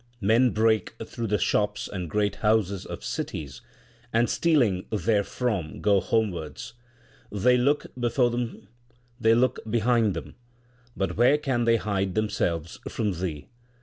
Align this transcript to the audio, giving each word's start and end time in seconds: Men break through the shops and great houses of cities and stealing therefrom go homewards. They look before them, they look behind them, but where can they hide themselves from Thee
Men 0.21 0.49
break 0.49 0.95
through 1.05 1.27
the 1.27 1.37
shops 1.37 1.87
and 1.87 2.09
great 2.09 2.37
houses 2.37 2.87
of 2.87 3.03
cities 3.03 3.61
and 4.11 4.31
stealing 4.31 4.87
therefrom 4.89 5.79
go 5.79 5.99
homewards. 5.99 6.73
They 7.31 7.55
look 7.55 7.85
before 7.99 8.31
them, 8.31 8.67
they 9.19 9.35
look 9.35 9.59
behind 9.69 10.15
them, 10.15 10.33
but 10.97 11.17
where 11.17 11.37
can 11.37 11.65
they 11.65 11.75
hide 11.77 12.15
themselves 12.15 12.79
from 12.89 13.11
Thee 13.21 13.47